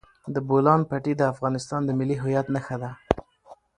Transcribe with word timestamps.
د 0.33 0.35
بولان 0.47 0.81
پټي 0.89 1.13
د 1.17 1.21
افغانستان 1.33 1.81
د 1.85 1.89
ملي 1.99 2.15
هویت 2.21 2.47
نښه 2.55 2.77
ده. 2.81 2.91